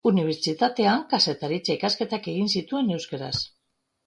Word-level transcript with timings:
Unibertsitatean 0.09 1.03
kazetaritza 1.11 1.75
ikasketak 1.75 2.31
egin 2.33 2.51
zituen 2.55 2.91
euskaraz. 2.97 3.33